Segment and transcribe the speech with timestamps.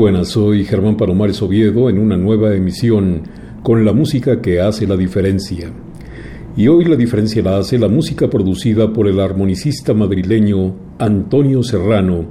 [0.00, 3.20] Buenas, soy Germán Palomares Oviedo en una nueva emisión
[3.62, 5.70] con la música que hace la diferencia.
[6.56, 12.24] Y hoy la diferencia la hace la música producida por el armonicista madrileño Antonio Serrano,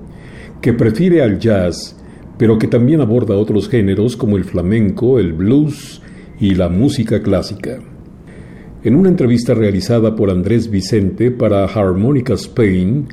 [0.59, 1.95] que prefiere al jazz,
[2.39, 6.01] pero que también aborda otros géneros como el flamenco, el blues
[6.39, 7.77] y la música clásica.
[8.83, 13.09] En una entrevista realizada por Andrés Vicente para Harmonica Spain,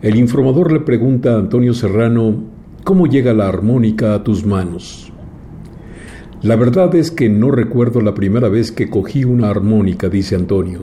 [0.00, 2.49] el informador le pregunta a Antonio Serrano
[2.84, 5.12] ¿Cómo llega la armónica a tus manos?
[6.42, 10.80] La verdad es que no recuerdo la primera vez que cogí una armónica, dice Antonio.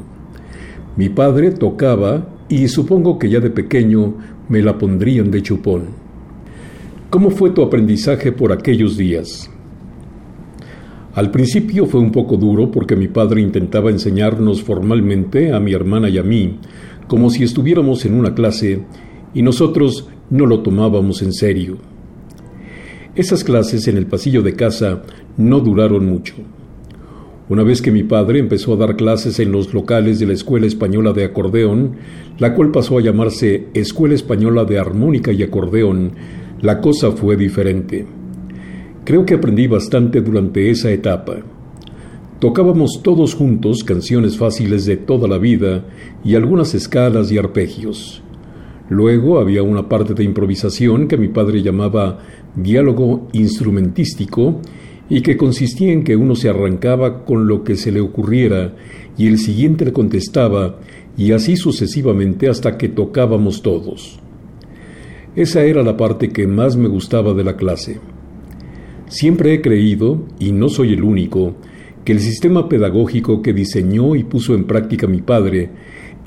[0.95, 4.13] Mi padre tocaba y supongo que ya de pequeño
[4.47, 5.85] me la pondrían de chupón.
[7.09, 9.49] ¿Cómo fue tu aprendizaje por aquellos días?
[11.15, 16.09] Al principio fue un poco duro porque mi padre intentaba enseñarnos formalmente a mi hermana
[16.09, 16.59] y a mí,
[17.07, 18.83] como si estuviéramos en una clase,
[19.33, 21.77] y nosotros no lo tomábamos en serio.
[23.15, 25.03] Esas clases en el pasillo de casa
[25.37, 26.35] no duraron mucho.
[27.49, 30.67] Una vez que mi padre empezó a dar clases en los locales de la Escuela
[30.67, 31.93] Española de Acordeón,
[32.39, 36.11] la cual pasó a llamarse Escuela Española de Armónica y Acordeón,
[36.61, 38.05] la cosa fue diferente.
[39.05, 41.37] Creo que aprendí bastante durante esa etapa.
[42.39, 45.85] Tocábamos todos juntos canciones fáciles de toda la vida
[46.25, 48.21] y algunas escalas y arpegios.
[48.89, 52.19] Luego había una parte de improvisación que mi padre llamaba
[52.55, 54.61] diálogo instrumentístico
[55.09, 58.75] y que consistía en que uno se arrancaba con lo que se le ocurriera
[59.17, 60.79] y el siguiente le contestaba
[61.17, 64.19] y así sucesivamente hasta que tocábamos todos.
[65.35, 67.99] Esa era la parte que más me gustaba de la clase.
[69.07, 71.55] Siempre he creído, y no soy el único,
[72.03, 75.69] que el sistema pedagógico que diseñó y puso en práctica mi padre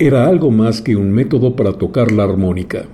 [0.01, 2.85] era algo más que un método para tocar la armónica.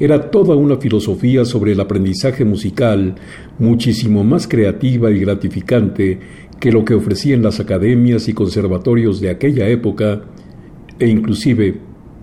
[0.00, 3.16] Era toda una filosofía sobre el aprendizaje musical,
[3.58, 6.18] muchísimo más creativa y gratificante
[6.58, 10.22] que lo que ofrecían las academias y conservatorios de aquella época
[10.98, 11.76] e inclusive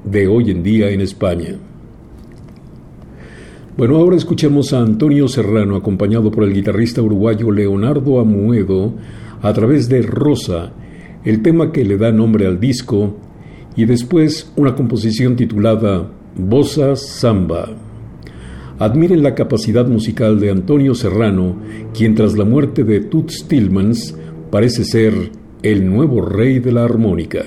[0.04, 1.56] de hoy en día en España.
[3.78, 8.96] Bueno, ahora escuchemos a Antonio Serrano acompañado por el guitarrista uruguayo Leonardo Amuedo
[9.44, 10.74] a través de Rosa,
[11.24, 13.20] el tema que le da nombre al disco
[13.76, 17.70] y después una composición titulada Bossa Samba.
[18.80, 21.56] Admiren la capacidad musical de Antonio Serrano,
[21.94, 24.18] quien tras la muerte de Toots Tillmans
[24.52, 25.14] parece ser
[25.64, 27.44] el nuevo rey de la armónica.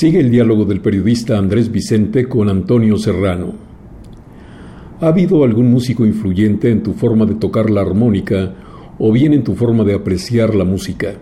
[0.00, 3.52] Sigue el diálogo del periodista Andrés Vicente con Antonio Serrano.
[5.00, 8.54] ¿Ha habido algún músico influyente en tu forma de tocar la armónica
[8.96, 11.14] o bien en tu forma de apreciar la música?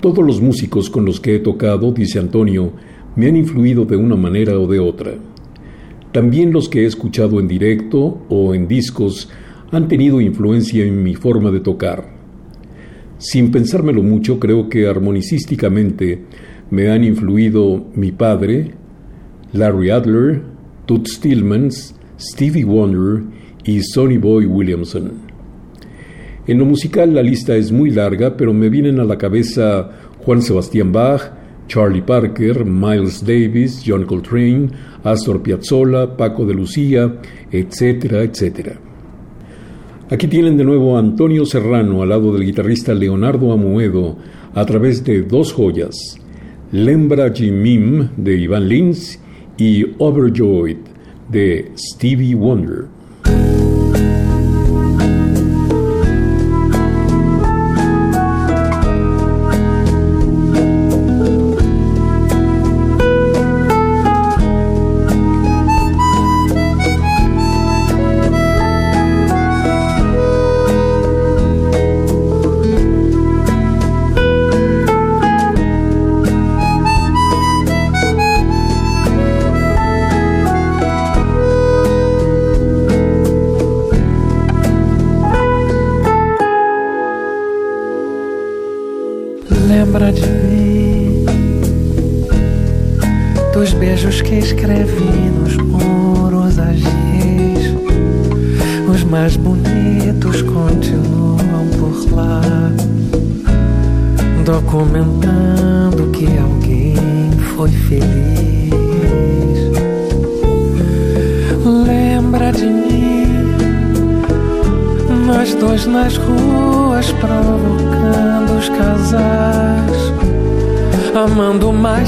[0.00, 2.72] Todos los músicos con los que he tocado, dice Antonio,
[3.14, 5.12] me han influido de una manera o de otra.
[6.10, 9.30] También los que he escuchado en directo o en discos
[9.70, 12.12] han tenido influencia en mi forma de tocar.
[13.18, 16.24] Sin pensármelo mucho, creo que armonicísticamente
[16.72, 18.70] me han influido mi padre,
[19.52, 20.40] Larry Adler,
[20.86, 23.24] Toots Stillmans, Stevie Wonder
[23.62, 25.12] y Sonny Boy Williamson.
[26.46, 29.90] En lo musical la lista es muy larga, pero me vienen a la cabeza
[30.24, 31.20] Juan Sebastián Bach,
[31.68, 34.70] Charlie Parker, Miles Davis, John Coltrane,
[35.04, 38.80] Astor Piazzolla, Paco de Lucía, etcétera, etcétera.
[40.08, 44.16] Aquí tienen de nuevo a Antonio Serrano al lado del guitarrista Leonardo Amuedo
[44.54, 46.18] a través de dos joyas,
[46.72, 49.18] Lembra Jimim de Ivan Lins
[49.58, 50.78] y Overjoyed
[51.28, 52.86] de Stevie Wonder.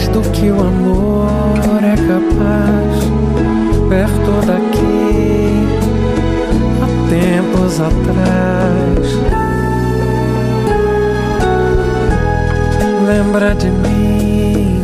[0.09, 3.05] Do que o amor é capaz,
[3.89, 5.67] perto daqui,
[6.83, 9.05] há tempos atrás.
[13.07, 14.83] Lembra de mim,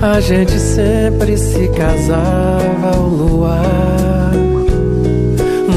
[0.00, 3.96] a gente sempre se casava ao luar.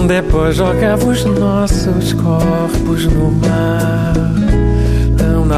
[0.10, 4.29] Depois jogava os nossos corpos no mar,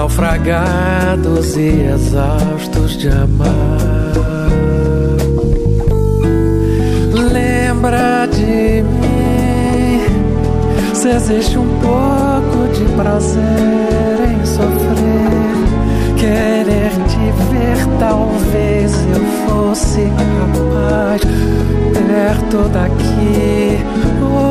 [0.01, 3.77] naufragados e exaustos de amar.
[7.31, 10.01] Lembra de mim,
[10.95, 13.41] se existe um pouco de prazer
[14.31, 15.53] em sofrer,
[16.17, 20.01] querer te ver, talvez eu fosse
[20.39, 21.21] capaz
[21.93, 23.77] perto daqui.
[24.23, 24.50] Oh,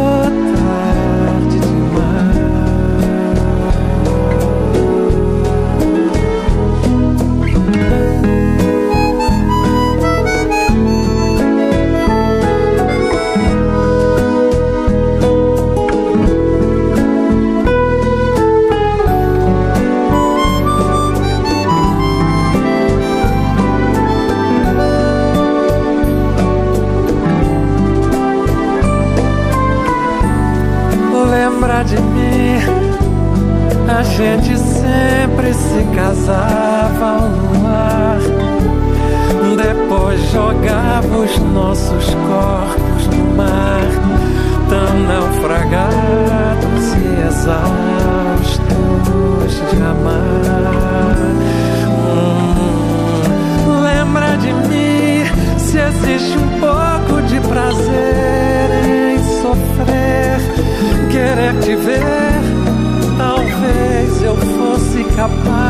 [61.81, 62.41] viver,
[63.17, 65.70] talvez eu fosse capaz.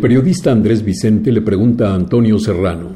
[0.00, 2.92] El periodista Andrés Vicente le pregunta a Antonio Serrano,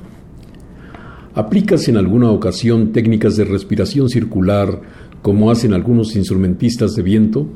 [1.34, 4.80] ¿aplicas en alguna ocasión técnicas de respiración circular
[5.20, 7.46] como hacen algunos instrumentistas de viento?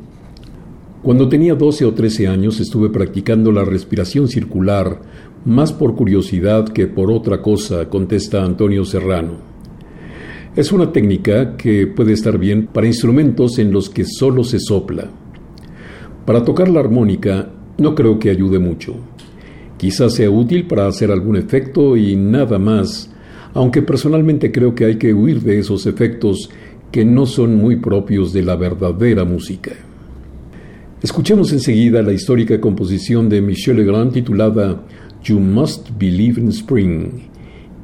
[1.02, 5.00] Cuando tenía 12 o 13 años estuve practicando la respiración circular,
[5.46, 9.38] más por curiosidad que por otra cosa, contesta Antonio Serrano.
[10.56, 15.08] Es una técnica que puede estar bien para instrumentos en los que solo se sopla.
[16.26, 18.96] Para tocar la armónica no creo que ayude mucho.
[19.78, 23.10] Quizás sea útil para hacer algún efecto y nada más,
[23.54, 26.50] aunque personalmente creo que hay que huir de esos efectos
[26.90, 29.70] que no son muy propios de la verdadera música.
[31.00, 34.82] Escuchemos enseguida la histórica composición de Michel Legrand titulada
[35.22, 37.10] You Must Believe in Spring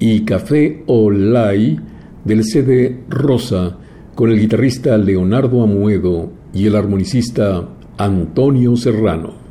[0.00, 1.78] y Café o Lai
[2.24, 3.78] del CD Rosa
[4.16, 9.43] con el guitarrista Leonardo Amuedo y el armonicista Antonio Serrano.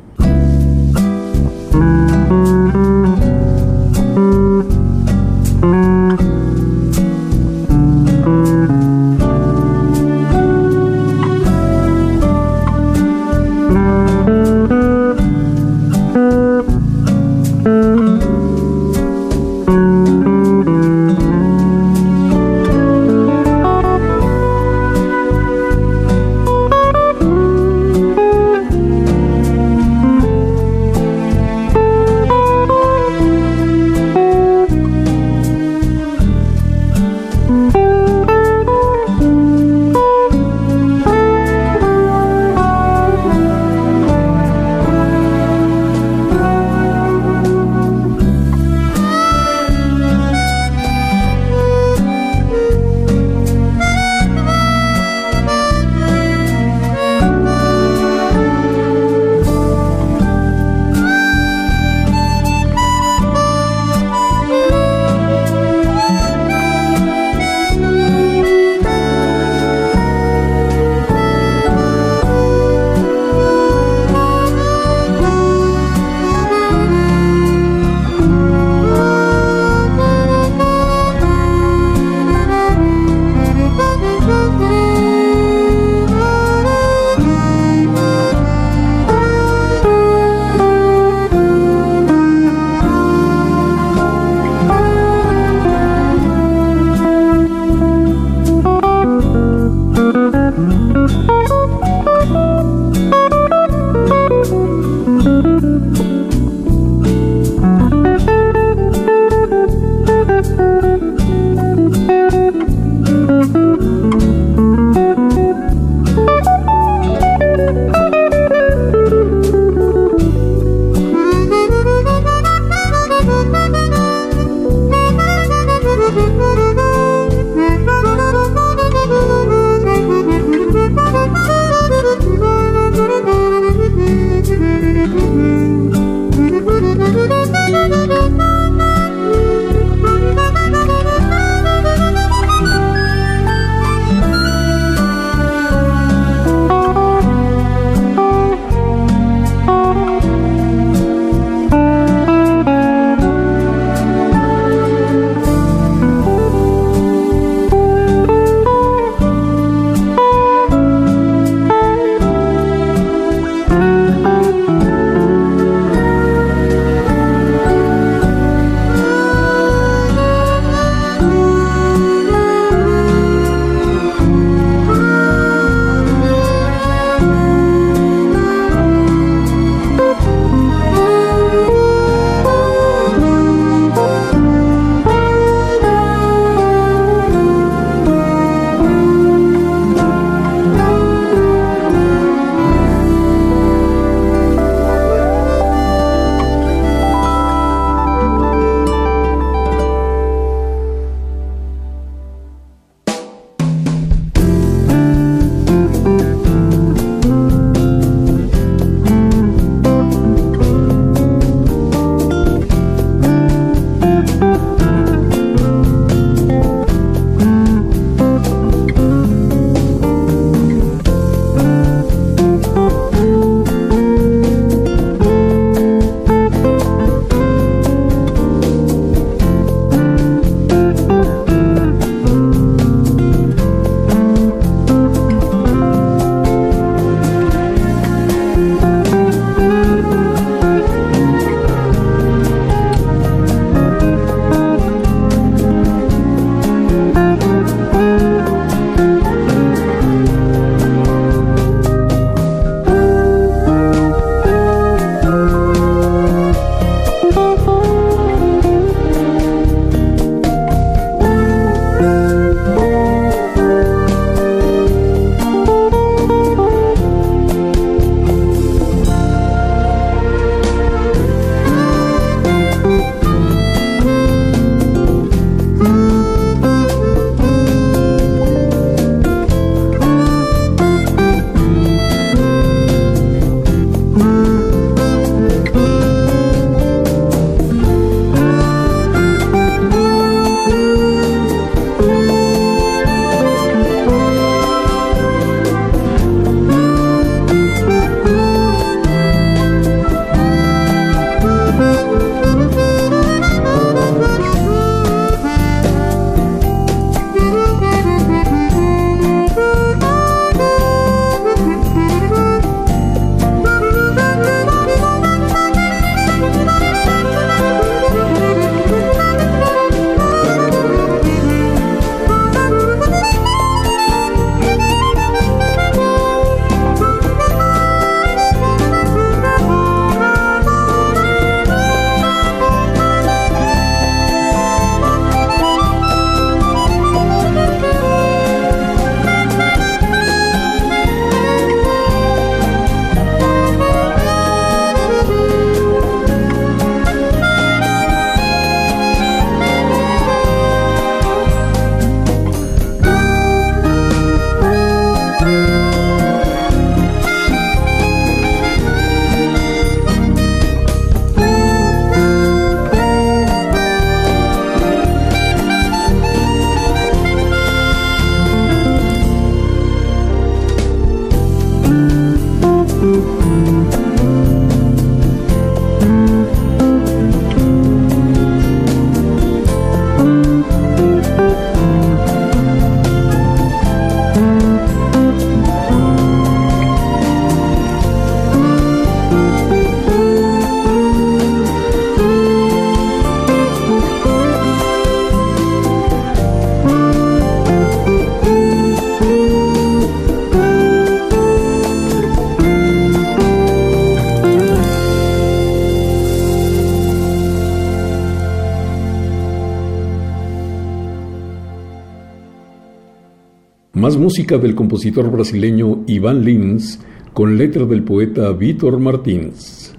[414.34, 416.98] Música del compositor brasileño Iván Lins
[417.32, 419.94] con letra del poeta Víctor Martins.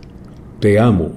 [0.60, 1.14] Te amo,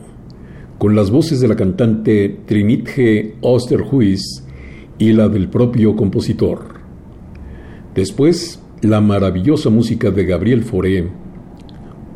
[0.79, 4.45] con las voces de la cantante Trinitje Osterhuis
[4.99, 6.61] y la del propio compositor.
[7.93, 11.09] Después, la maravillosa música de Gabriel Foré,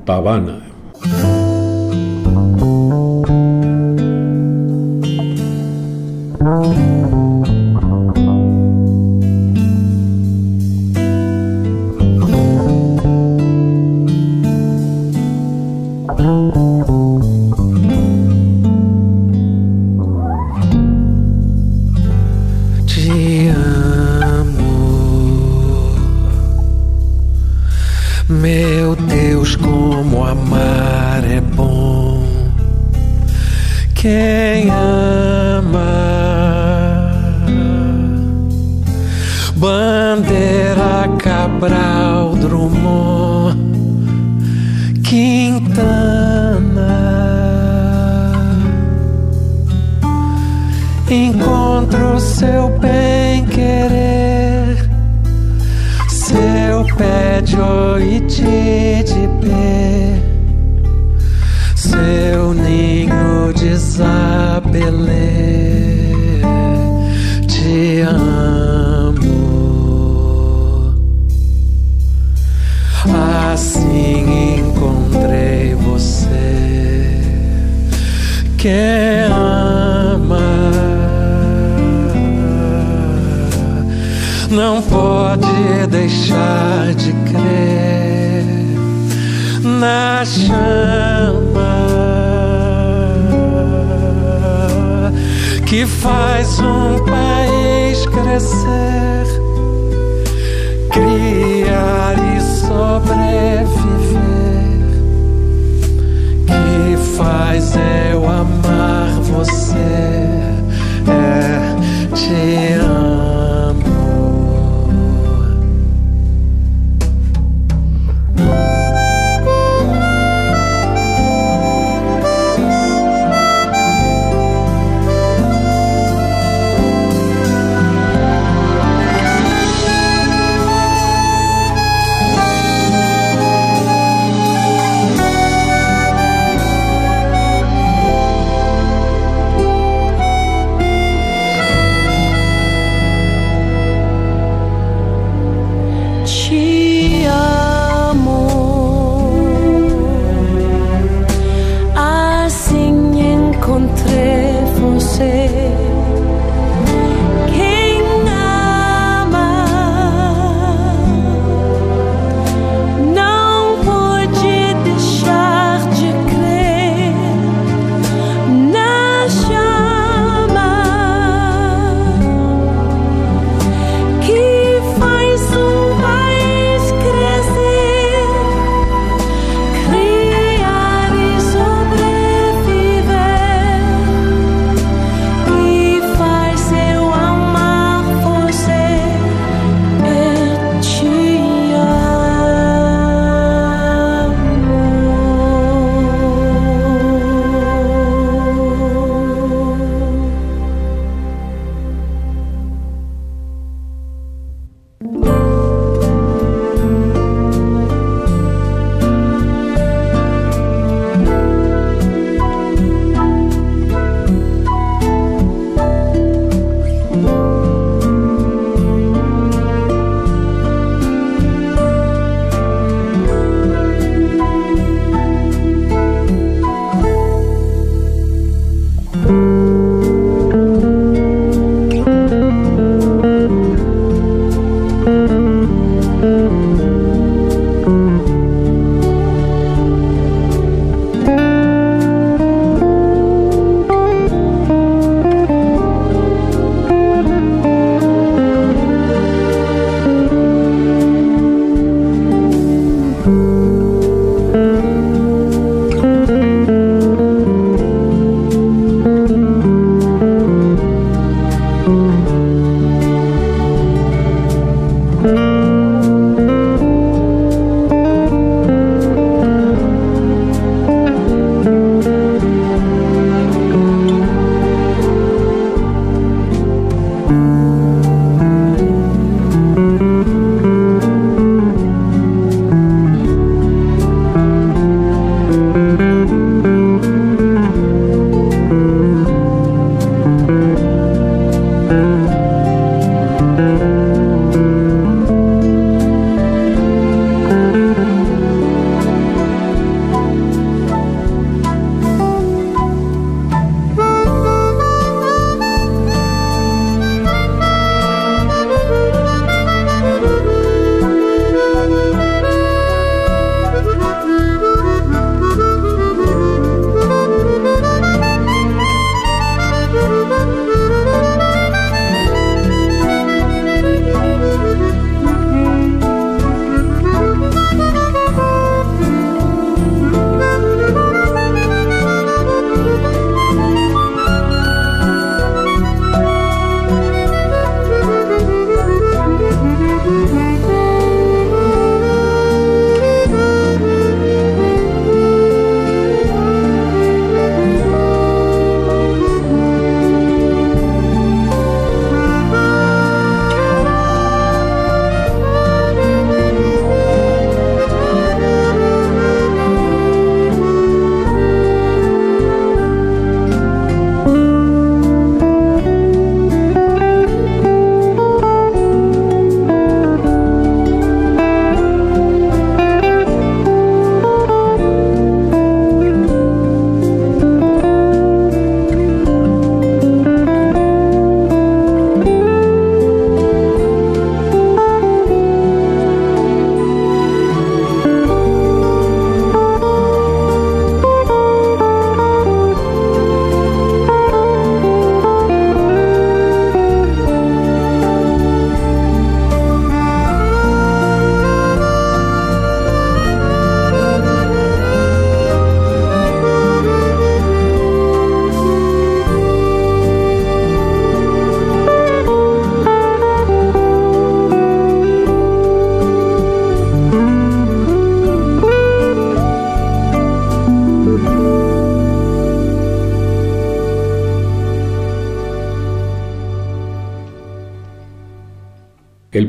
[0.06, 0.61] Pavana.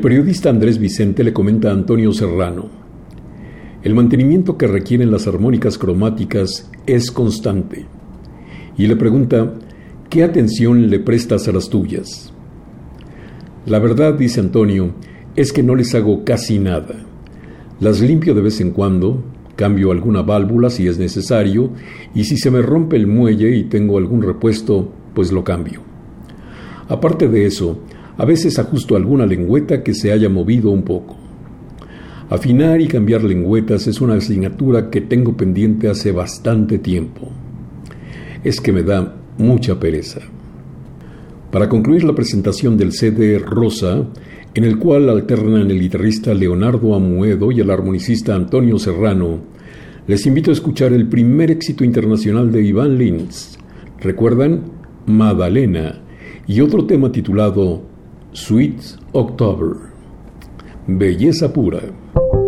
[0.04, 2.68] Periodista Andrés Vicente le comenta a Antonio Serrano,
[3.82, 7.86] el mantenimiento que requieren las armónicas cromáticas es constante.
[8.76, 9.54] Y le pregunta,
[10.10, 12.34] ¿qué atención le prestas a las tuyas?
[13.64, 14.92] La verdad, dice Antonio,
[15.36, 16.96] es que no les hago casi nada.
[17.80, 19.24] Las limpio de vez en cuando,
[19.56, 21.70] cambio alguna válvula si es necesario,
[22.14, 25.80] y si se me rompe el muelle y tengo algún repuesto, pues lo cambio.
[26.90, 27.78] Aparte de eso,
[28.16, 31.16] a veces ajusto alguna lengüeta que se haya movido un poco.
[32.30, 37.28] Afinar y cambiar lengüetas es una asignatura que tengo pendiente hace bastante tiempo.
[38.42, 40.20] Es que me da mucha pereza.
[41.50, 44.06] Para concluir la presentación del CD Rosa,
[44.54, 49.38] en el cual alternan el guitarrista Leonardo Amuedo y el armonicista Antonio Serrano,
[50.06, 53.58] les invito a escuchar el primer éxito internacional de Iván Lins.
[54.00, 54.62] ¿Recuerdan?
[55.06, 56.00] Madalena
[56.46, 57.93] y otro tema titulado
[58.34, 59.92] Sweet October.
[60.88, 62.43] Belleza pura.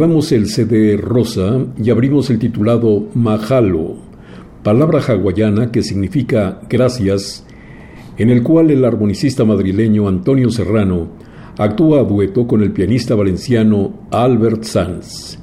[0.00, 3.96] Guardamos el CD rosa y abrimos el titulado Mahalo,
[4.62, 7.44] palabra hawaiana que significa gracias,
[8.16, 11.08] en el cual el armonicista madrileño Antonio Serrano
[11.58, 15.38] actúa a dueto con el pianista valenciano Albert Sanz,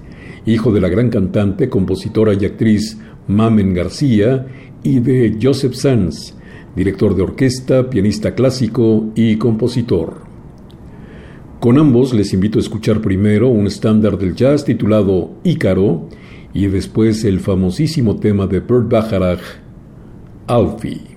[0.48, 2.98] hijo de la gran cantante, compositora y actriz
[3.28, 4.48] Mamen García
[4.82, 6.34] y de Joseph Sanz,
[6.76, 10.27] director de orquesta, pianista clásico y compositor.
[11.68, 16.08] Con ambos les invito a escuchar primero un estándar del jazz titulado Ícaro
[16.54, 19.42] y después el famosísimo tema de Burt Bacharach,
[20.48, 21.17] Alfie.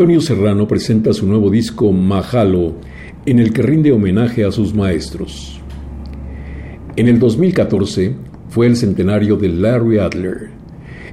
[0.00, 2.72] Antonio Serrano presenta su nuevo disco Majalo,
[3.26, 5.60] en el que rinde homenaje a sus maestros.
[6.96, 8.14] En el 2014
[8.48, 10.52] fue el centenario de Larry Adler,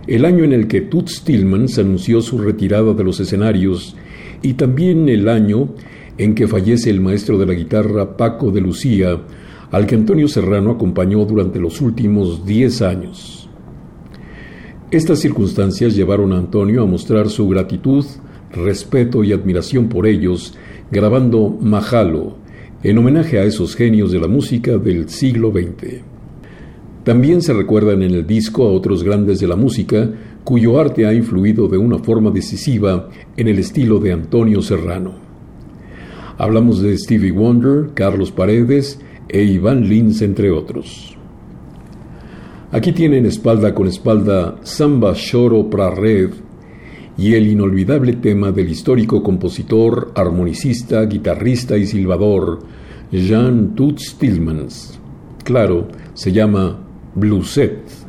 [0.08, 3.98] el año en el que Toots Tillmans anunció su retirada de los escenarios
[4.42, 5.68] y también el año
[6.18, 9.22] en que fallece el maestro de la guitarra Paco de Lucía,
[9.70, 13.50] al que Antonio Serrano acompañó durante los últimos 10 años.
[14.92, 18.06] Estas circunstancias llevaron a Antonio a mostrar su gratitud
[18.52, 20.56] respeto y admiración por ellos,
[20.92, 22.38] grabando Mahalo,
[22.84, 26.02] en homenaje a esos genios de la música del siglo XX.
[27.04, 30.10] También se recuerdan en el disco a otros grandes de la música
[30.44, 35.16] cuyo arte ha influido de una forma decisiva en el estilo de Antonio Serrano.
[36.38, 41.18] Hablamos de Stevie Wonder, Carlos Paredes e Iván Lins, entre otros.
[42.72, 46.32] Aquí tienen espalda con espalda Samba Choro Pra Red
[47.18, 52.60] y el inolvidable tema del histórico compositor, armonicista, guitarrista y silbador
[53.12, 55.00] Jean Toots Tillmans.
[55.44, 56.78] Claro, se llama
[57.16, 58.07] Blueset.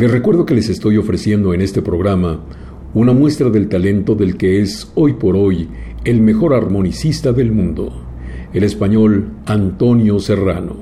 [0.00, 2.40] Les recuerdo que les estoy ofreciendo en este programa
[2.94, 5.68] una muestra del talento del que es hoy por hoy
[6.04, 7.92] el mejor armonicista del mundo,
[8.54, 10.76] el español Antonio Serrano.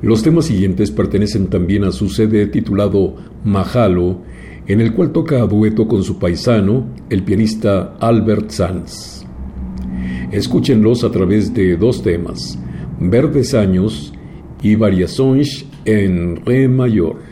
[0.00, 4.22] Los temas siguientes pertenecen también a su CD titulado Majalo,
[4.66, 9.26] en el cual toca a dueto con su paisano, el pianista Albert Sanz.
[10.32, 12.58] Escúchenlos a través de dos temas,
[12.98, 14.14] Verdes Años
[14.62, 17.25] y Variações en Re mayor.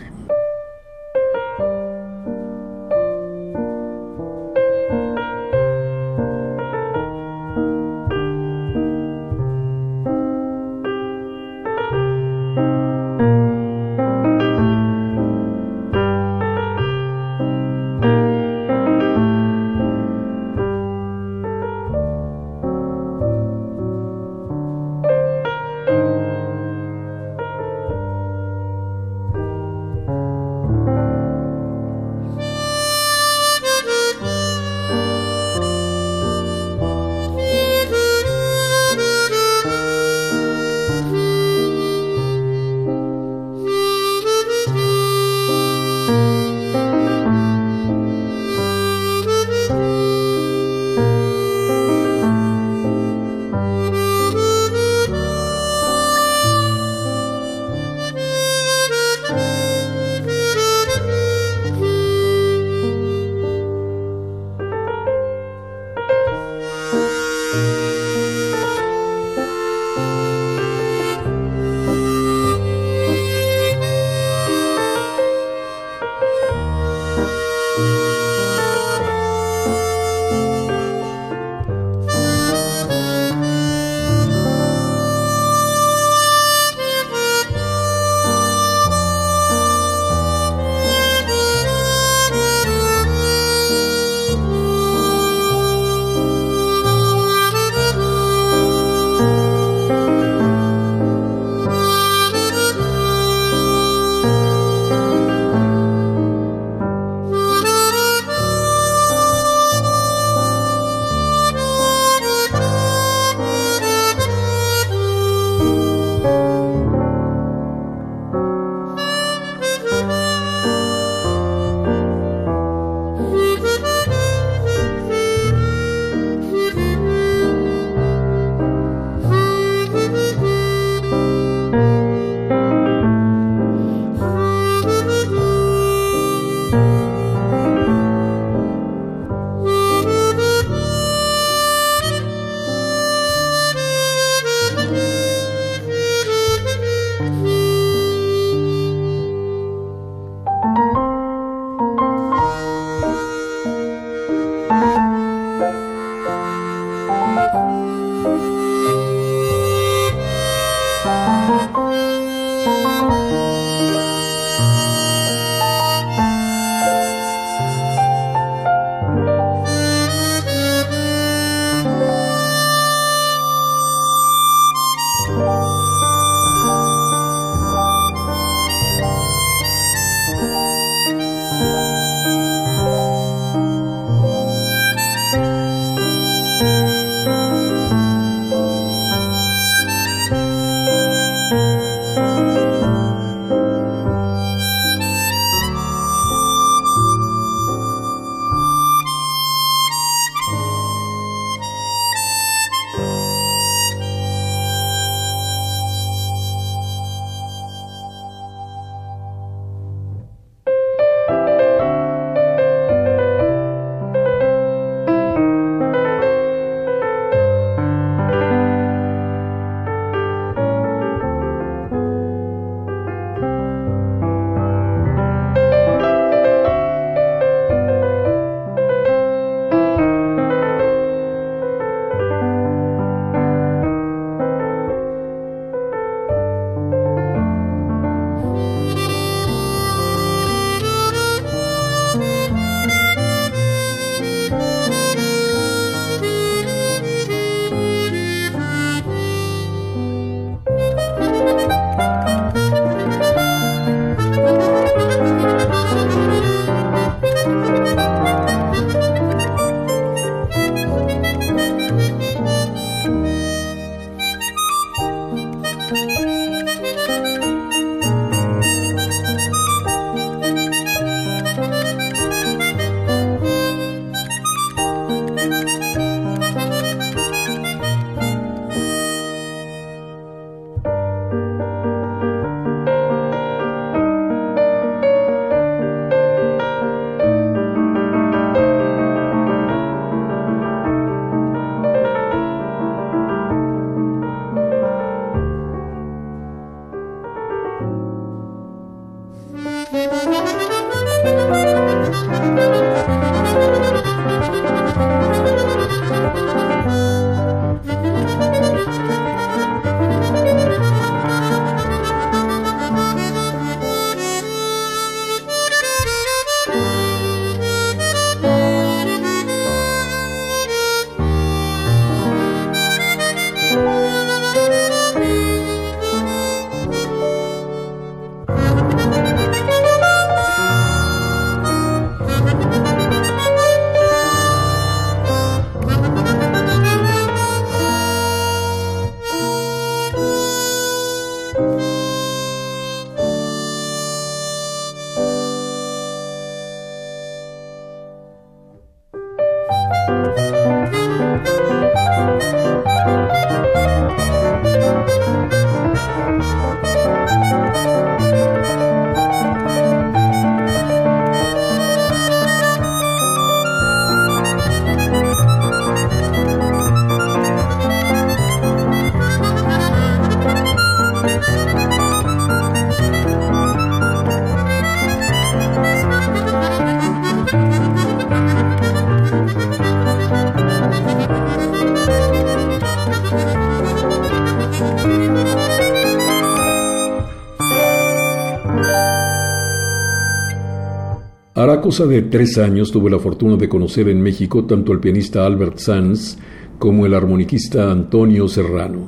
[391.85, 395.77] Cosa de tres años tuve la fortuna de conocer en México tanto al pianista Albert
[395.77, 396.39] Sanz
[396.79, 399.07] como el armoniquista Antonio Serrano.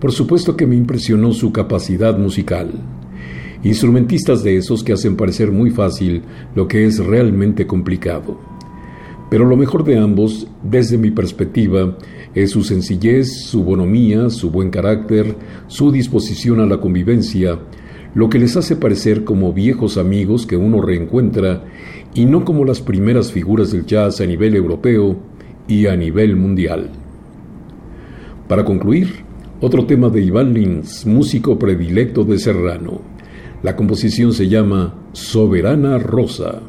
[0.00, 2.70] Por supuesto que me impresionó su capacidad musical.
[3.64, 6.22] Instrumentistas de esos que hacen parecer muy fácil
[6.54, 8.38] lo que es realmente complicado.
[9.28, 11.98] Pero lo mejor de ambos, desde mi perspectiva,
[12.36, 15.34] es su sencillez, su bonomía, su buen carácter,
[15.66, 17.58] su disposición a la convivencia,
[18.14, 21.64] lo que les hace parecer como viejos amigos que uno reencuentra
[22.14, 25.16] y no como las primeras figuras del jazz a nivel europeo
[25.66, 26.90] y a nivel mundial.
[28.48, 29.24] Para concluir,
[29.60, 33.00] otro tema de Iván Lins, músico predilecto de Serrano.
[33.62, 36.60] La composición se llama Soberana Rosa.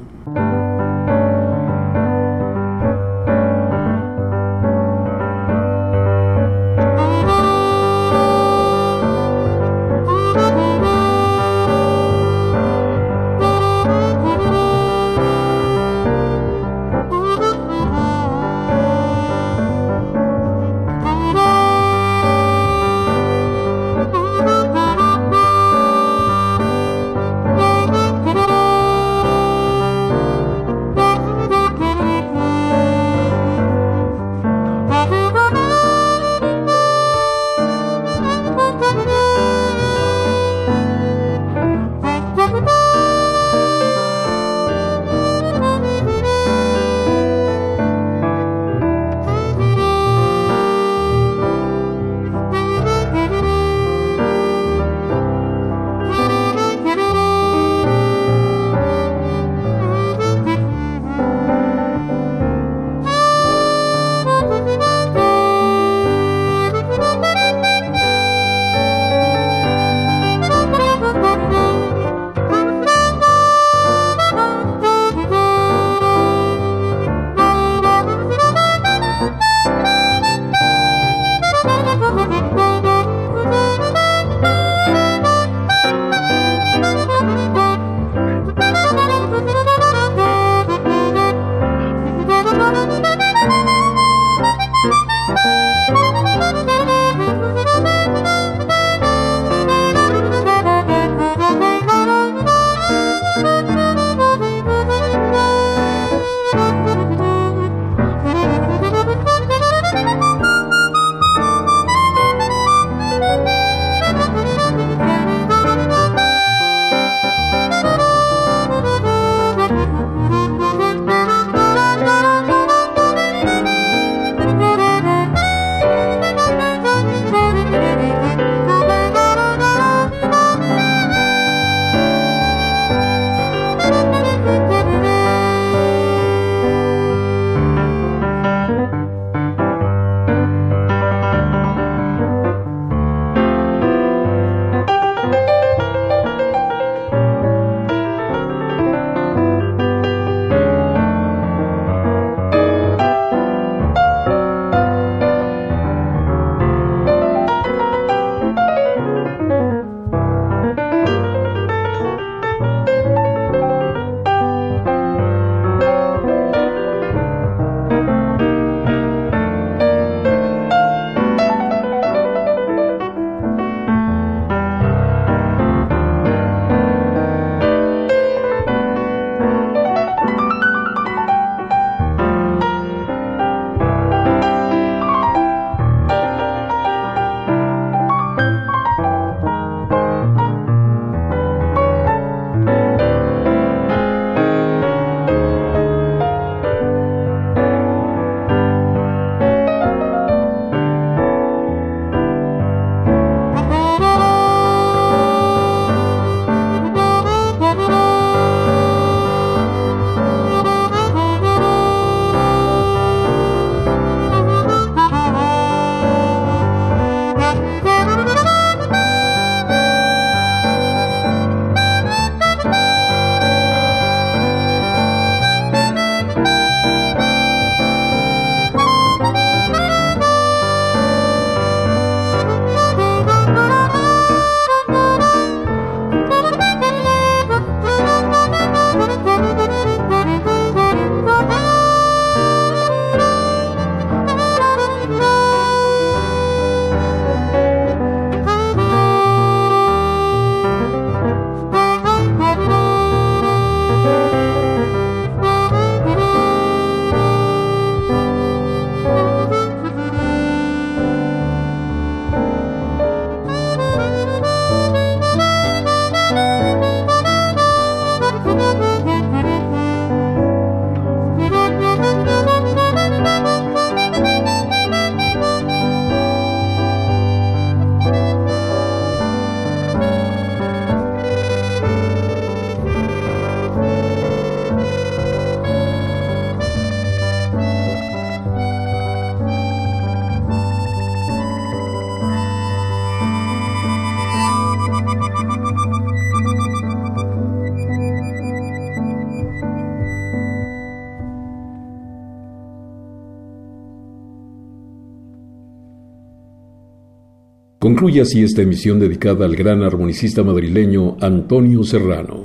[307.95, 312.43] Concluye así esta emisión dedicada al gran armonicista madrileño Antonio Serrano.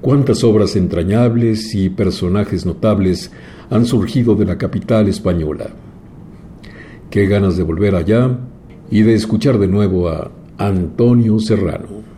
[0.00, 3.30] Cuántas obras entrañables y personajes notables
[3.68, 5.66] han surgido de la capital española.
[7.10, 8.38] Qué ganas de volver allá
[8.90, 12.17] y de escuchar de nuevo a Antonio Serrano.